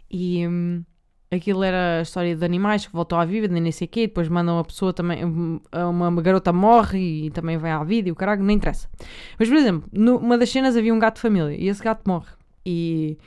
E 0.10 0.48
hum, 0.48 0.84
aquilo 1.32 1.64
era 1.64 2.00
a 2.00 2.02
história 2.02 2.36
de 2.36 2.46
animais 2.46 2.86
que 2.86 2.94
voltam 2.94 3.20
à 3.20 3.26
vida, 3.26 3.48
nem 3.48 3.72
sei 3.72 3.86
o 3.86 3.90
quê. 3.90 4.08
Depois 4.08 4.28
mandam 4.30 4.60
a 4.60 4.64
pessoa 4.64 4.94
também. 4.94 5.26
hum, 5.26 5.60
Uma, 5.74 6.22
garota 6.22 6.54
morre 6.54 7.26
e 7.26 7.30
também 7.32 7.58
vem 7.58 7.72
à 7.72 7.84
vida 7.84 8.10
e 8.10 8.12
o 8.12 8.16
caralho, 8.16 8.44
não 8.44 8.52
interessa. 8.52 8.90
Mas, 9.38 9.50
por 9.50 9.58
exemplo, 9.58 9.90
numa 9.92 10.38
das 10.38 10.50
cenas 10.50 10.78
havia 10.78 10.94
um 10.94 11.00
gato 11.00 11.16
de 11.16 11.22
família 11.22 11.56
e 11.56 11.68
esse 11.68 11.84
gato 11.84 12.04
morre. 12.08 12.32
E 12.66 13.18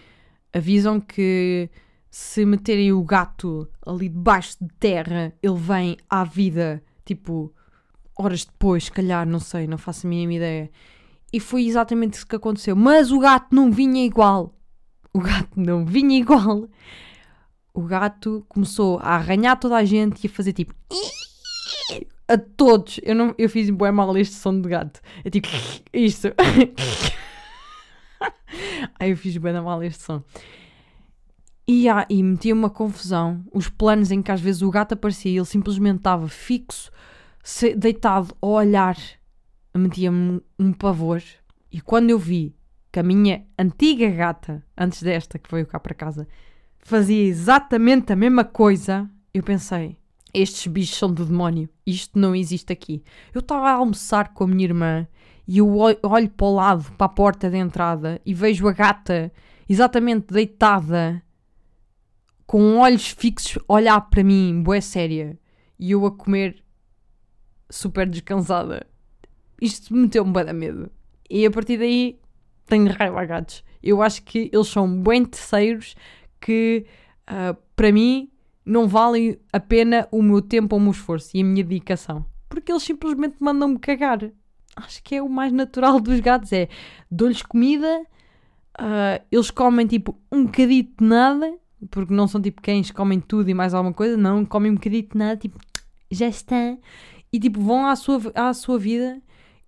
avisam 0.52 1.00
que 1.00 1.70
se 2.11 2.44
meterem 2.44 2.93
o 2.93 3.02
gato 3.02 3.69
ali 3.87 4.08
debaixo 4.08 4.56
de 4.61 4.69
terra, 4.81 5.32
ele 5.43 5.56
vem 5.56 5.96
à 6.08 6.25
vida, 6.25 6.82
tipo, 7.05 7.52
horas 8.17 8.44
depois, 8.44 8.84
se 8.84 8.93
calhar, 8.93 9.26
não 9.26 9.38
sei, 9.38 9.67
não 9.67 9.79
faço 9.79 10.06
a 10.06 10.11
mínima 10.11 10.34
ideia. 10.34 10.70
E 11.33 11.41
foi 11.41 11.67
exatamente 11.67 12.15
isso 12.15 12.27
que 12.27 12.37
aconteceu. 12.37 12.75
Mas 12.75 13.13
o 13.13 13.19
gato 13.19 13.55
não 13.55 13.71
vinha 13.71 14.05
igual. 14.05 14.55
O 15.13 15.21
gato 15.21 15.51
não 15.57 15.85
vinha 15.85 16.19
igual. 16.19 16.69
O 17.75 17.82
gato 17.82 18.44
começou 18.49 18.99
a 18.99 19.15
arranhar 19.17 19.58
toda 19.58 19.77
a 19.77 19.85
gente 19.85 20.25
e 20.25 20.27
a 20.27 20.31
fazer 20.31 20.53
tipo. 20.53 20.75
A 22.27 22.37
todos. 22.37 23.01
Eu, 23.03 23.15
não, 23.15 23.35
eu 23.39 23.49
fiz 23.49 23.70
bem 23.70 23.93
mal 23.93 24.17
este 24.17 24.35
som 24.35 24.61
de 24.61 24.69
gato. 24.69 25.01
É 25.25 25.31
tipo. 25.31 25.49
Isto. 25.93 26.29
Aí 28.99 29.11
eu 29.11 29.17
fiz 29.17 29.37
bem 29.37 29.53
mal 29.61 29.82
este 29.82 30.03
som. 30.03 30.23
E, 31.67 31.87
ah, 31.87 32.06
e 32.08 32.23
metia 32.23 32.55
uma 32.55 32.70
confusão. 32.70 33.44
Os 33.53 33.69
planos 33.69 34.11
em 34.11 34.23
que 34.23 34.32
às 34.32 34.41
vezes 34.41 34.63
o 34.63 34.70
gato 34.70 34.94
aparecia 34.94 35.31
e 35.31 35.37
ele 35.37 35.44
simplesmente 35.44 35.99
estava 35.99 36.27
fixo, 36.27 36.91
deitado 37.77 38.35
a 38.41 38.47
olhar, 38.47 38.97
metia-me 39.79 40.41
um, 40.58 40.73
pavor. 40.73 41.23
E 41.70 41.81
quando 41.81 42.11
eu 42.11 42.19
vi 42.19 42.55
que 42.91 42.99
a 42.99 43.03
minha 43.03 43.44
antiga 43.58 44.11
gata, 44.11 44.65
antes 44.77 45.03
desta 45.03 45.39
que 45.39 45.51
veio 45.51 45.67
cá 45.67 45.79
para 45.79 45.94
casa, 45.94 46.27
fazia 46.79 47.25
exatamente 47.25 48.13
a 48.13 48.17
mesma 48.17 48.44
coisa, 48.44 49.08
eu 49.32 49.43
pensei: 49.43 49.97
estes 50.32 50.67
bichos 50.67 50.99
são 50.99 51.13
do 51.13 51.25
demónio, 51.25 51.69
isto 51.87 52.19
não 52.19 52.35
existe 52.35 52.73
aqui. 52.73 53.03
Eu 53.32 53.41
estava 53.41 53.69
a 53.69 53.75
almoçar 53.75 54.32
com 54.35 54.44
a 54.44 54.47
minha 54.49 54.65
irmã 54.65 55.06
e 55.47 55.58
eu 55.58 55.69
ol- 55.77 55.99
olho 56.03 56.31
para 56.31 56.47
o 56.47 56.55
lado, 56.55 56.93
para 56.93 57.06
a 57.06 57.11
porta 57.11 57.49
de 57.51 57.56
entrada, 57.56 58.20
e 58.25 58.35
vejo 58.35 58.69
a 58.69 58.73
gata 58.73 59.32
exatamente 59.69 60.32
deitada, 60.32 61.23
com 62.47 62.79
olhos 62.79 63.08
fixos, 63.08 63.63
olhar 63.69 64.01
para 64.03 64.25
mim, 64.25 64.63
boé 64.63 64.81
séria, 64.81 65.39
e 65.79 65.91
eu 65.91 66.05
a 66.06 66.11
comer 66.11 66.63
super 67.70 68.08
descansada. 68.08 68.87
Isto 69.60 69.94
meteu-me 69.94 70.32
bem 70.32 70.48
a 70.48 70.53
medo. 70.53 70.91
E 71.29 71.44
a 71.44 71.50
partir 71.50 71.79
daí 71.79 72.19
tenho 72.67 72.93
raiva 72.93 73.20
a 73.20 73.24
gatos. 73.24 73.65
Eu 73.82 74.03
acho 74.03 74.22
que 74.22 74.50
eles 74.53 74.69
são 74.69 75.00
bem 75.00 75.24
terceiros 75.24 75.94
que, 76.41 76.86
ah, 77.27 77.56
para 77.74 77.93
mim, 77.93 78.31
não 78.65 78.86
valem 78.86 79.38
a 79.53 79.58
pena 79.58 80.06
o 80.10 80.22
meu 80.22 80.43
tempo 80.43 80.74
ou 80.74 80.81
o 80.81 80.82
meu 80.82 80.93
esforço 80.93 81.36
e 81.36 81.41
a 81.41 81.44
minha 81.44 81.65
dedicação. 81.65 82.24
Porque 82.48 82.70
eles 82.70 82.82
simplesmente 82.82 83.36
mandam-me 83.41 83.79
cagar. 83.79 84.31
Acho 84.77 85.03
que 85.03 85.17
é 85.17 85.22
o 85.22 85.29
mais 85.29 85.53
natural 85.53 85.98
dos 86.00 86.20
gatos. 86.20 86.53
É, 86.53 86.69
dou-lhes 87.10 87.43
comida, 87.43 88.05
ah, 88.77 89.20
eles 89.31 89.50
comem 89.50 89.86
tipo 89.86 90.17
um 90.31 90.44
bocadito 90.44 91.03
de 91.03 91.08
nada, 91.08 91.53
porque 91.91 92.12
não 92.12 92.29
são 92.29 92.41
tipo 92.41 92.62
cães 92.62 92.91
que 92.91 92.96
comem 92.96 93.20
tudo 93.20 93.48
e 93.48 93.55
mais 93.55 93.74
alguma 93.74 93.94
coisa. 93.94 94.17
Não, 94.17 94.44
comem 94.44 94.70
um 94.70 94.74
bocadito 94.74 95.12
de 95.12 95.19
nada, 95.19 95.36
tipo, 95.36 95.58
já 96.10 96.29
está. 96.29 96.77
E 97.32 97.38
tipo, 97.38 97.60
vão 97.60 97.86
à 97.86 97.96
sua, 97.96 98.20
à 98.34 98.53
sua 98.55 98.79
vida. 98.79 99.20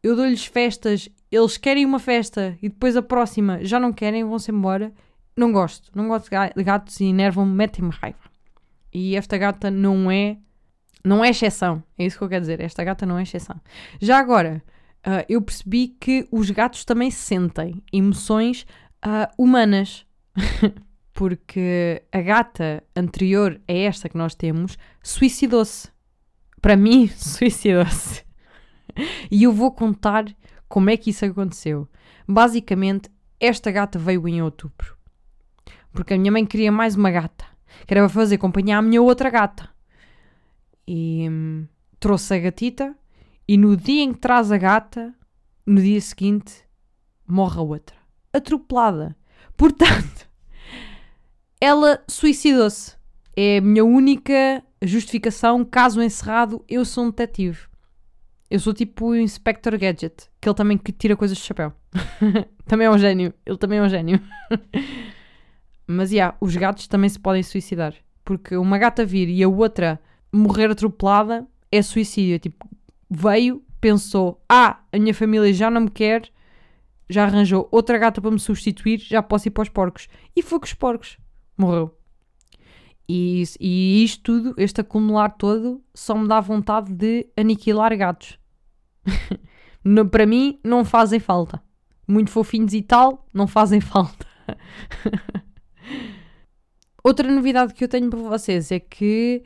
Eu 0.02 0.16
dou-lhes 0.16 0.44
festas, 0.46 1.08
eles 1.30 1.56
querem 1.56 1.84
uma 1.84 1.98
festa 1.98 2.56
e 2.62 2.68
depois 2.68 2.96
a 2.96 3.02
próxima 3.02 3.62
já 3.64 3.78
não 3.78 3.92
querem, 3.92 4.24
vão-se 4.24 4.50
embora. 4.50 4.92
Não 5.36 5.52
gosto, 5.52 5.90
não 5.94 6.08
gosto 6.08 6.24
de 6.24 6.30
ga- 6.30 6.52
de 6.56 6.62
gatos 6.64 6.98
e 7.00 7.04
enervam-me, 7.06 7.52
metem-me 7.54 7.90
raiva. 7.90 8.18
E 8.92 9.14
esta 9.16 9.38
gata 9.38 9.70
não 9.70 10.10
é 10.10 10.36
Não 11.04 11.24
é 11.24 11.30
exceção. 11.30 11.82
É 11.98 12.04
isso 12.04 12.18
que 12.18 12.24
eu 12.24 12.28
quero 12.28 12.42
dizer. 12.42 12.60
Esta 12.60 12.84
gata 12.84 13.06
não 13.06 13.18
é 13.18 13.22
exceção. 13.22 13.58
Já 14.00 14.18
agora, 14.18 14.62
uh, 15.06 15.24
eu 15.30 15.40
percebi 15.40 15.88
que 15.88 16.26
os 16.30 16.50
gatos 16.50 16.84
também 16.84 17.10
sentem 17.10 17.82
emoções 17.92 18.66
uh, 19.04 19.32
humanas. 19.38 20.04
Porque 21.12 22.02
a 22.12 22.20
gata 22.20 22.82
anterior 22.96 23.60
a 23.68 23.72
esta 23.72 24.08
que 24.08 24.16
nós 24.16 24.34
temos 24.34 24.76
suicidou-se. 25.02 25.88
Para 26.60 26.76
mim, 26.76 27.08
suicidou-se. 27.16 28.22
E 29.30 29.44
eu 29.44 29.52
vou 29.52 29.70
contar 29.70 30.24
como 30.68 30.90
é 30.90 30.96
que 30.96 31.10
isso 31.10 31.24
aconteceu. 31.24 31.88
Basicamente, 32.26 33.10
esta 33.38 33.70
gata 33.70 33.98
veio 33.98 34.28
em 34.28 34.42
outubro. 34.42 34.96
Porque 35.92 36.14
a 36.14 36.18
minha 36.18 36.30
mãe 36.30 36.46
queria 36.46 36.70
mais 36.70 36.94
uma 36.94 37.10
gata. 37.10 37.44
Queria 37.86 38.08
fazer 38.08 38.38
companhia 38.38 38.78
à 38.78 38.82
minha 38.82 39.02
outra 39.02 39.30
gata. 39.30 39.68
E 40.86 41.26
hum, 41.28 41.66
trouxe 41.98 42.34
a 42.34 42.38
gatita. 42.38 42.94
E 43.48 43.56
no 43.56 43.76
dia 43.76 44.02
em 44.02 44.12
que 44.12 44.20
traz 44.20 44.52
a 44.52 44.58
gata, 44.58 45.14
no 45.66 45.80
dia 45.80 46.00
seguinte, 46.00 46.64
morre 47.26 47.58
a 47.58 47.62
outra. 47.62 47.96
Atropelada. 48.32 49.16
Portanto, 49.56 50.28
ela 51.60 52.02
suicidou-se. 52.08 52.94
É 53.36 53.58
a 53.58 53.60
minha 53.60 53.84
única 53.84 54.62
justificação. 54.82 55.64
Caso 55.64 56.02
encerrado, 56.02 56.64
eu 56.68 56.84
sou 56.84 57.04
um 57.04 57.10
detetive. 57.10 57.69
Eu 58.50 58.58
sou 58.58 58.74
tipo 58.74 59.10
o 59.10 59.16
Inspector 59.16 59.78
Gadget, 59.78 60.28
que 60.40 60.48
ele 60.48 60.56
também 60.56 60.76
tira 60.76 61.16
coisas 61.16 61.38
de 61.38 61.44
chapéu. 61.44 61.72
também 62.66 62.88
é 62.88 62.90
um 62.90 62.98
gênio. 62.98 63.32
Ele 63.46 63.56
também 63.56 63.78
é 63.78 63.82
um 63.82 63.88
gênio. 63.88 64.20
Mas, 65.86 66.10
yeah, 66.10 66.36
os 66.40 66.56
gatos 66.56 66.88
também 66.88 67.08
se 67.08 67.18
podem 67.18 67.44
suicidar. 67.44 67.94
Porque 68.24 68.56
uma 68.56 68.76
gata 68.76 69.06
vir 69.06 69.28
e 69.28 69.40
a 69.44 69.48
outra 69.48 70.00
morrer 70.32 70.68
atropelada 70.68 71.46
é 71.70 71.80
suicídio. 71.80 72.40
Tipo, 72.40 72.68
veio, 73.08 73.62
pensou, 73.80 74.42
ah, 74.48 74.80
a 74.92 74.98
minha 74.98 75.14
família 75.14 75.52
já 75.52 75.70
não 75.70 75.82
me 75.82 75.90
quer, 75.90 76.28
já 77.08 77.24
arranjou 77.24 77.68
outra 77.70 77.98
gata 77.98 78.20
para 78.20 78.32
me 78.32 78.40
substituir, 78.40 78.98
já 78.98 79.22
posso 79.22 79.46
ir 79.46 79.52
para 79.52 79.62
os 79.62 79.68
porcos. 79.68 80.08
E 80.34 80.42
foi 80.42 80.58
com 80.58 80.66
os 80.66 80.74
porcos. 80.74 81.18
Morreu. 81.56 81.96
E, 83.08 83.44
e 83.60 84.02
isto 84.02 84.22
tudo, 84.22 84.54
este 84.56 84.80
acumular 84.80 85.30
todo, 85.30 85.80
só 85.94 86.16
me 86.16 86.26
dá 86.26 86.40
vontade 86.40 86.92
de 86.92 87.28
aniquilar 87.36 87.96
gatos. 87.96 88.39
no, 89.84 90.08
para 90.08 90.26
mim, 90.26 90.58
não 90.64 90.84
fazem 90.84 91.20
falta. 91.20 91.62
Muito 92.06 92.30
fofinhos 92.30 92.74
e 92.74 92.82
tal, 92.82 93.26
não 93.32 93.46
fazem 93.46 93.80
falta. 93.82 94.26
Outra 97.02 97.30
novidade 97.30 97.72
que 97.72 97.84
eu 97.84 97.88
tenho 97.88 98.10
para 98.10 98.18
vocês 98.18 98.70
é 98.70 98.78
que 98.78 99.42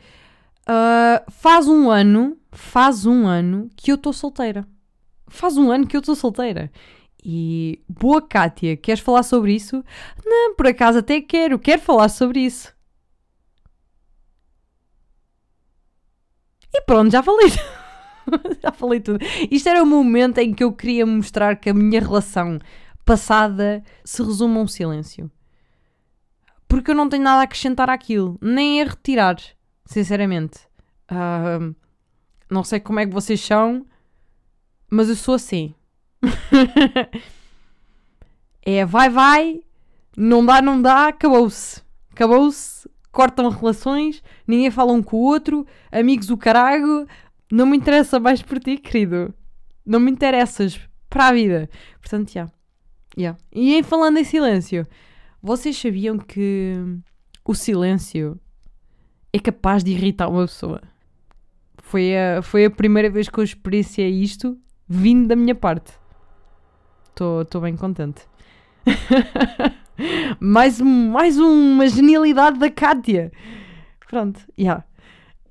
uh, 0.69 1.31
faz 1.31 1.69
um 1.69 1.91
ano, 1.91 2.37
faz 2.51 3.07
um 3.07 3.27
ano 3.27 3.71
que 3.77 3.91
eu 3.91 3.97
estou 3.97 4.13
solteira. 4.13 4.67
Faz 5.29 5.57
um 5.57 5.71
ano 5.71 5.87
que 5.87 5.97
eu 5.97 6.01
estou 6.01 6.15
solteira. 6.15 6.71
E 7.25 7.83
boa 7.89 8.21
Kátia, 8.21 8.77
queres 8.77 9.01
falar 9.01 9.23
sobre 9.23 9.55
isso? 9.55 9.83
Não, 10.25 10.55
por 10.55 10.67
acaso 10.67 10.99
até 10.99 11.21
quero, 11.21 11.59
quero 11.59 11.81
falar 11.81 12.09
sobre 12.09 12.41
isso. 12.41 12.75
E 16.73 16.83
pronto, 16.83 17.11
já 17.11 17.23
falei. 17.23 17.51
já 18.63 18.73
falei 18.73 19.01
tudo. 19.01 19.25
Isto 19.51 19.69
era 19.69 19.83
o 19.83 19.87
momento 19.87 20.39
em 20.39 20.53
que 20.53 20.65
eu 20.65 20.73
queria 20.73 21.07
mostrar 21.07 21.57
que 21.57 21.71
a 21.71 21.75
minha 21.75 22.01
relação 22.01 22.59
passada 23.05 23.83
se 24.05 24.23
resume 24.23 24.59
a 24.59 24.61
um 24.61 24.67
silêncio. 24.67 25.31
Porque 26.67 26.91
eu 26.91 26.95
não 26.95 27.09
tenho 27.09 27.23
nada 27.23 27.41
a 27.41 27.45
acrescentar 27.45 27.91
àquilo, 27.91 28.39
nem 28.41 28.83
a 28.83 28.87
retirar, 28.87 29.37
sinceramente. 29.87 30.61
Uh, 31.11 31.75
não 32.51 32.65
sei 32.65 32.81
como 32.81 33.01
é 33.01 33.07
que 33.07 33.13
vocês 33.13 33.41
são, 33.41 33.87
mas 34.91 35.09
eu 35.09 35.17
sou 35.17 35.35
assim. 35.35 35.75
é 38.63 38.85
vai, 38.85 39.09
vai, 39.09 39.61
não 40.17 40.45
dá, 40.45 40.63
não 40.63 40.81
dá, 40.81 41.09
acabou-se. 41.09 41.83
Acabou-se, 42.11 42.89
cortam 43.11 43.49
relações, 43.49 44.23
ninguém 44.47 44.71
fala 44.71 44.93
um 44.93 45.03
com 45.03 45.17
o 45.17 45.25
outro, 45.25 45.67
amigos 45.91 46.31
o 46.31 46.37
caralho, 46.37 47.07
não 47.51 47.67
me 47.67 47.77
interessa 47.77 48.19
mais 48.19 48.43
por 48.43 48.59
ti, 48.59 48.77
querido. 48.79 49.35
Não 49.85 50.01
me 50.01 50.11
interessas 50.11 50.81
para 51.09 51.29
a 51.29 51.33
vida. 51.33 51.69
Portanto, 52.01 52.33
já. 52.33 52.51
Yeah. 53.17 53.39
yeah. 53.39 53.39
E 53.53 53.75
em 53.75 53.83
falando 53.83 54.19
em 54.19 54.25
silêncio, 54.25 54.87
vocês 55.43 55.77
sabiam 55.77 56.19
que 56.19 56.75
o 57.45 57.55
silêncio 57.55 58.41
é 59.33 59.39
capaz 59.39 59.85
de 59.85 59.93
irritar 59.93 60.29
uma 60.29 60.47
pessoa? 60.47 60.81
Foi 61.83 62.17
a, 62.17 62.43
foi 62.43 62.65
a 62.65 62.71
primeira 62.71 63.11
vez 63.11 63.29
que 63.29 63.39
eu 63.39 63.45
experienciei 63.45 64.11
isto 64.23 64.59
vindo 64.89 65.29
da 65.29 65.37
minha 65.37 65.55
parte. 65.55 65.93
Estou 67.11 67.61
bem 67.61 67.77
contente. 67.77 68.23
mais, 70.41 70.81
mais 70.81 71.39
uma 71.39 71.87
genialidade 71.87 72.59
da 72.59 72.71
Kátia. 72.71 73.31
Pronto, 74.09 74.41
já. 74.57 74.63
Yeah. 74.63 74.85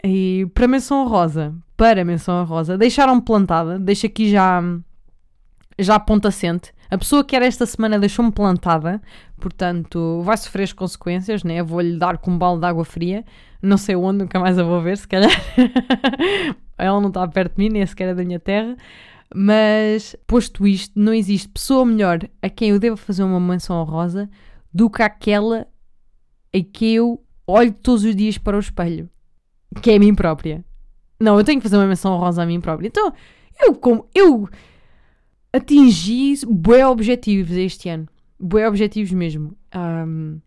E 0.06 0.46
para 0.54 0.68
menção 0.68 1.08
rosa, 1.08 1.56
para 1.78 2.04
menção 2.04 2.44
rosa, 2.46 2.78
deixaram 2.78 3.22
plantada, 3.22 3.80
deixa 3.80 4.08
aqui 4.08 4.30
já 4.30 4.62
já 5.80 6.00
ponto 6.00 6.28
assente. 6.28 6.74
A 6.90 6.98
pessoa 6.98 7.24
que 7.24 7.36
era 7.36 7.46
esta 7.46 7.66
semana 7.66 7.98
deixou-me 7.98 8.32
plantada, 8.32 9.02
portanto 9.40 10.22
vai 10.24 10.38
sofrer 10.38 10.64
as 10.64 10.74
consequências, 10.74 11.44
né? 11.44 11.64
Vou-lhe 11.64 11.98
dar 11.98 12.18
com 12.18 12.32
um 12.32 12.38
balde 12.38 12.62
de 12.62 12.68
água 12.68 12.86
fria, 12.86 13.26
não 13.62 13.78
sei 13.78 13.96
onde, 13.96 14.20
nunca 14.20 14.40
mais 14.40 14.60
a 14.60 14.64
vou 14.64 14.82
ver, 14.82 14.98
se 14.98 15.08
calhar. 15.08 15.32
Ela 16.78 17.00
não 17.00 17.08
está 17.08 17.28
perto 17.28 17.56
de 17.56 17.64
mim, 17.64 17.70
nem 17.70 17.86
sequer 17.86 18.10
é 18.10 18.14
da 18.14 18.24
minha 18.24 18.40
terra. 18.40 18.76
Mas, 19.34 20.16
posto 20.28 20.68
isto, 20.68 21.00
não 21.00 21.14
existe 21.14 21.48
pessoa 21.48 21.86
melhor 21.86 22.20
a 22.42 22.50
quem 22.50 22.70
eu 22.70 22.80
devo 22.80 22.98
fazer 22.98 23.24
uma 23.24 23.40
menção 23.40 23.82
honrosa 23.82 24.30
do 24.72 24.90
que 24.90 25.02
aquela 25.02 25.66
a 26.54 26.60
que 26.62 26.94
eu 26.94 27.24
olho 27.48 27.74
todos 27.74 28.04
os 28.04 28.16
dias 28.16 28.38
para 28.38 28.58
o 28.58 28.60
espelho, 28.60 29.10
que 29.82 29.92
é 29.92 29.96
a 29.96 30.00
mim 30.00 30.14
própria. 30.14 30.64
Não, 31.20 31.38
eu 31.38 31.44
tenho 31.44 31.60
que 31.60 31.64
fazer 31.64 31.78
uma 31.78 31.88
menção 31.88 32.14
honrosa 32.14 32.44
a 32.44 32.46
mim 32.46 32.60
própria. 32.60 32.88
Então, 32.88 33.14
eu 33.62 33.74
como 33.76 34.08
eu 34.14 34.50
atingi 35.54 36.34
bué 36.48 36.86
objetivos 36.86 37.52
este 37.52 37.90
ano. 37.90 38.08
Bué 38.40 38.68
objetivos 38.68 39.12
mesmo. 39.12 39.56
Um, 39.74 40.42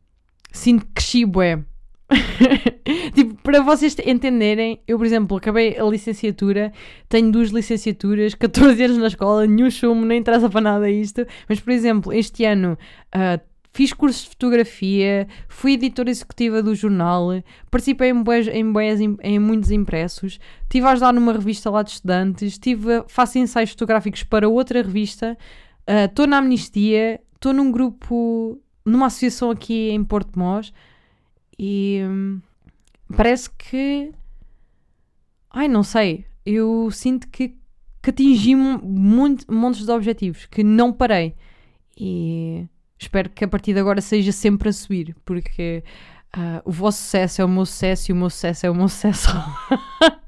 sinto 0.52 0.84
que 0.86 0.92
cresci 0.92 1.24
bué. 1.24 1.64
tipo, 3.14 3.34
para 3.42 3.62
vocês 3.62 3.96
entenderem, 4.04 4.80
eu, 4.86 4.96
por 4.96 5.06
exemplo, 5.06 5.36
acabei 5.36 5.78
a 5.78 5.84
licenciatura, 5.84 6.72
tenho 7.08 7.32
duas 7.32 7.50
licenciaturas, 7.50 8.34
14 8.34 8.82
anos 8.84 8.98
na 8.98 9.06
escola, 9.08 9.46
nenhum 9.46 9.70
chumo, 9.70 10.04
nem 10.04 10.18
interessa 10.18 10.48
para 10.48 10.60
nada 10.60 10.90
isto. 10.90 11.26
Mas, 11.48 11.60
por 11.60 11.72
exemplo, 11.72 12.12
este 12.12 12.44
ano 12.44 12.78
uh, 13.14 13.40
fiz 13.76 13.92
cursos 13.92 14.22
de 14.22 14.30
fotografia, 14.30 15.28
fui 15.48 15.74
editora 15.74 16.08
executiva 16.08 16.62
do 16.62 16.74
jornal, 16.74 17.28
participei 17.70 18.08
em, 18.08 18.22
boas, 18.22 18.48
em, 18.48 18.64
em, 18.64 19.16
em 19.22 19.38
muitos 19.38 19.70
impressos, 19.70 20.40
estive 20.62 20.86
a 20.86 20.92
ajudar 20.92 21.12
numa 21.12 21.34
revista 21.34 21.68
lá 21.68 21.82
de 21.82 21.90
estudantes, 21.90 22.56
tive, 22.56 23.04
faço 23.06 23.36
ensaios 23.36 23.72
fotográficos 23.72 24.22
para 24.22 24.48
outra 24.48 24.80
revista, 24.80 25.36
estou 25.86 26.24
uh, 26.24 26.28
na 26.28 26.38
Amnistia, 26.38 27.20
estou 27.34 27.52
num 27.52 27.70
grupo, 27.70 28.58
numa 28.82 29.08
associação 29.08 29.50
aqui 29.50 29.90
em 29.90 30.02
Porto 30.02 30.38
Mós 30.38 30.72
e 31.58 32.00
hum, 32.02 32.40
parece 33.14 33.50
que. 33.50 34.10
Ai, 35.50 35.68
não 35.68 35.82
sei. 35.82 36.24
Eu 36.46 36.90
sinto 36.90 37.28
que, 37.28 37.54
que 38.02 38.08
atingi 38.08 38.54
muito, 38.54 39.52
montes 39.52 39.84
de 39.84 39.90
objetivos, 39.90 40.46
que 40.46 40.64
não 40.64 40.94
parei. 40.94 41.34
E 41.98 42.66
Espero 42.98 43.28
que 43.30 43.44
a 43.44 43.48
partir 43.48 43.74
de 43.74 43.80
agora 43.80 44.00
seja 44.00 44.32
sempre 44.32 44.70
a 44.70 44.72
subir, 44.72 45.14
porque 45.24 45.84
uh, 46.36 46.62
o 46.64 46.72
vosso 46.72 47.02
sucesso 47.02 47.42
é 47.42 47.44
o 47.44 47.48
meu 47.48 47.66
sucesso 47.66 48.10
e 48.10 48.12
o 48.12 48.16
meu 48.16 48.30
sucesso 48.30 48.66
é 48.66 48.70
o 48.70 48.74
meu 48.74 48.88
sucesso. 48.88 49.28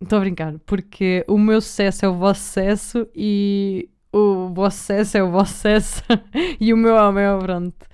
Estou 0.00 0.18
um, 0.18 0.20
a 0.20 0.20
brincar, 0.20 0.58
porque 0.66 1.24
o 1.26 1.38
meu 1.38 1.60
sucesso 1.60 2.04
é 2.04 2.08
o 2.08 2.14
vosso 2.14 2.40
sucesso 2.40 3.08
e 3.14 3.88
o 4.12 4.48
vosso 4.48 4.78
sucesso 4.78 5.16
é 5.16 5.22
o 5.22 5.30
vosso 5.30 5.54
sucesso 5.54 6.02
e 6.60 6.72
o 6.72 6.76
meu 6.76 6.96
é 6.96 7.08
o 7.08 7.12
meu, 7.12 7.38
pronto. 7.38 7.86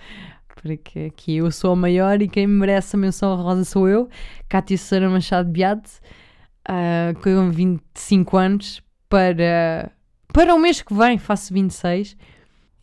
Porque 0.60 1.10
aqui 1.12 1.36
eu 1.38 1.50
sou 1.50 1.72
a 1.72 1.76
maior 1.76 2.20
e 2.22 2.28
quem 2.28 2.46
merece 2.46 2.94
a 2.94 2.98
menção 2.98 3.34
rosa 3.36 3.64
sou 3.64 3.88
eu, 3.88 4.08
Cátia 4.48 4.78
Sara 4.78 5.08
Machado 5.08 5.50
Beate, 5.50 5.90
uh, 6.68 7.18
com 7.20 7.50
25 7.50 8.36
anos, 8.36 8.82
para 9.08 9.90
para 10.32 10.54
o 10.54 10.58
mês 10.58 10.80
que 10.80 10.94
vem 10.94 11.18
faço 11.18 11.52
26 11.52 12.16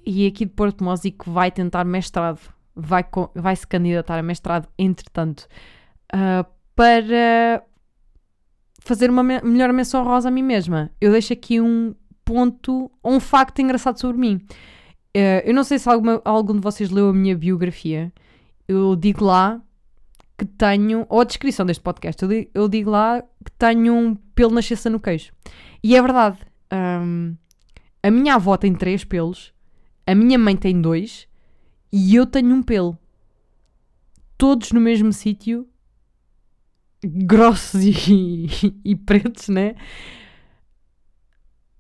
e 0.06 0.27
aqui 0.27 0.46
de 0.46 0.51
Porto 0.51 0.84
Mósico 0.84 1.29
vai 1.29 1.51
tentar 1.51 1.84
mestrado, 1.84 2.39
vai, 2.75 3.06
vai 3.36 3.56
se 3.56 3.68
candidatar 3.68 4.18
a 4.18 4.24
mestrado 4.24 4.68
entretanto, 4.77 5.48
uh, 6.13 6.46
para 6.75 7.63
fazer 8.79 9.10
uma 9.10 9.24
me 9.24 9.41
melhor 9.41 9.74
menção 9.74 10.03
rosa 10.03 10.29
a 10.29 10.32
mim 10.32 10.44
mesma. 10.44 10.91
Eu 11.01 11.12
deixo 11.12 11.34
aqui 11.34 11.60
um 11.60 11.94
ponto, 12.24 12.89
um 13.03 13.20
facto 13.20 13.60
engraçado 13.60 14.00
sobre 14.00 14.18
mim. 14.18 14.36
Uh, 15.15 15.41
eu 15.44 15.53
não 15.53 15.63
sei 15.63 15.79
se 15.79 15.89
alguma, 15.89 16.22
algum 16.24 16.53
de 16.53 16.62
vocês 16.62 16.89
leu 16.89 17.10
a 17.10 17.13
minha 17.13 17.36
biografia. 17.36 18.12
Eu 18.68 18.96
digo 18.96 19.25
lá 19.25 19.62
que 20.38 20.46
tenho, 20.46 21.06
ou 21.10 21.22
a 21.22 21.25
descrição 21.25 21.65
deste 21.65 21.84
podcast, 21.84 22.22
eu 22.24 22.29
digo, 22.29 22.51
eu 22.53 22.70
digo 22.70 22.89
lá 22.89 23.22
que 23.22 23.51
tenho 23.58 23.94
um 23.94 24.15
pelo 24.15 24.53
na 24.53 24.62
chesta 24.62 24.89
no 24.89 25.00
queijo. 25.00 25.34
E 25.84 25.96
é 25.96 26.01
verdade. 26.01 26.38
Hum, 26.74 27.36
a 28.02 28.12
minha 28.12 28.36
avó 28.36 28.58
tem 28.58 28.74
três 28.74 29.04
pelos, 29.04 29.54
a 30.06 30.16
minha 30.16 30.38
mãe 30.38 30.56
tem 30.56 30.82
dois 30.82 31.28
e 31.92 32.16
eu 32.16 32.26
tenho 32.26 32.54
um 32.54 32.64
pelo. 32.64 32.98
Todos 34.38 34.72
no 34.72 34.80
mesmo 34.80 35.12
sítio, 35.12 35.68
grossos 37.04 37.84
e, 37.84 38.48
e 38.86 38.96
pretos, 38.96 39.50
né? 39.50 39.76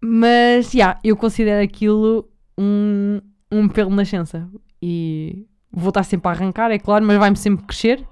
Mas, 0.01 0.71
já, 0.71 0.99
eu 1.03 1.15
considero 1.17 1.63
aquilo 1.63 2.29
um, 2.57 3.21
um 3.51 3.67
pelo 3.67 3.89
na 3.89 3.97
nascença. 3.97 4.49
E 4.81 5.45
vou 5.71 5.89
estar 5.89 6.03
sempre 6.03 6.29
a 6.29 6.31
arrancar, 6.31 6.71
é 6.71 6.79
claro, 6.79 7.05
mas 7.05 7.17
vai-me 7.17 7.37
sempre 7.37 7.65
crescer. 7.65 8.05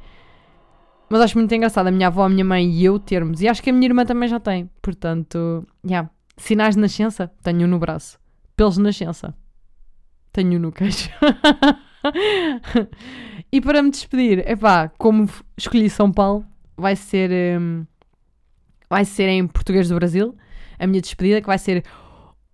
Mas 1.09 1.21
acho 1.21 1.37
muito 1.37 1.53
engraçado 1.55 1.87
a 1.87 1.91
minha 1.91 2.07
avó, 2.07 2.25
a 2.25 2.29
minha 2.29 2.43
mãe 2.43 2.69
e 2.69 2.83
eu 2.83 2.99
termos. 2.99 3.41
E 3.41 3.47
acho 3.47 3.63
que 3.63 3.69
a 3.69 3.73
minha 3.73 3.87
irmã 3.87 4.05
também 4.05 4.27
já 4.27 4.39
tem. 4.39 4.69
Portanto, 4.81 5.65
já. 5.83 6.09
Sinais 6.37 6.75
de 6.75 6.81
nascença, 6.81 7.31
tenho 7.43 7.67
no 7.67 7.79
braço. 7.79 8.19
Pelos 8.55 8.75
de 8.75 8.81
nascença, 8.81 9.35
tenho 10.31 10.59
no 10.59 10.71
queixo. 10.71 11.09
e 13.51 13.59
para 13.59 13.81
me 13.81 13.91
despedir, 13.91 14.47
epá, 14.49 14.89
como 14.97 15.29
escolhi 15.57 15.89
São 15.89 16.11
Paulo, 16.11 16.45
vai 16.75 16.95
ser, 16.95 17.59
hum, 17.59 17.85
vai 18.89 19.03
ser 19.03 19.27
em 19.29 19.45
português 19.47 19.89
do 19.89 19.95
Brasil. 19.95 20.35
A 20.79 20.85
minha 20.85 21.01
despedida, 21.01 21.41
que 21.41 21.47
vai 21.47 21.57
ser 21.57 21.83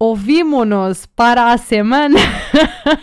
Ouvimos-nos 0.05 1.05
para 1.05 1.53
a 1.53 1.57
semana. 1.57 2.19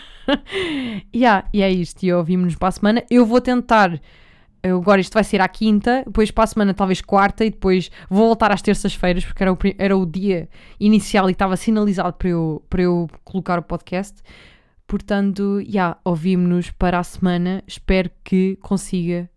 yeah, 1.17 1.49
e 1.51 1.63
é 1.63 1.71
isto, 1.71 2.03
e 2.03 2.13
ouvimos-nos 2.13 2.57
para 2.57 2.69
a 2.69 2.73
semana. 2.73 3.05
Eu 3.11 3.25
vou 3.25 3.41
tentar 3.41 3.99
eu 4.63 4.77
agora 4.79 5.01
isto 5.01 5.15
vai 5.15 5.25
ser 5.25 5.41
à 5.41 5.49
quinta, 5.49 6.03
depois 6.07 6.31
para 6.31 6.45
a 6.45 6.47
semana 6.47 6.75
talvez 6.75 7.01
quarta 7.01 7.45
e 7.45 7.51
depois 7.51 7.91
vou 8.09 8.27
voltar 8.27 8.53
às 8.53 8.63
terças-feiras 8.63 9.25
porque 9.25 9.43
era 9.43 9.53
o, 9.53 9.59
era 9.79 9.97
o 9.97 10.07
dia 10.07 10.49
inicial 10.79 11.29
e 11.29 11.33
estava 11.33 11.57
sinalizado 11.57 12.15
para 12.15 12.29
eu, 12.29 12.65
para 12.69 12.83
eu 12.83 13.09
colocar 13.25 13.59
o 13.59 13.63
podcast. 13.63 14.23
Portanto, 14.87 15.63
já, 15.67 15.97
ouvimos-nos 16.05 16.71
para 16.71 16.99
a 16.99 17.05
semana. 17.05 17.63
Espero 17.67 18.11
que 18.25 18.57
consiga 18.57 19.31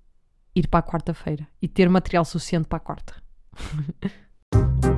ir 0.55 0.67
para 0.67 0.79
a 0.79 0.83
quarta-feira 0.83 1.47
e 1.61 1.67
ter 1.67 1.87
material 1.89 2.25
suficiente 2.25 2.67
para 2.67 2.77
a 2.77 2.81
quarta. 2.81 3.13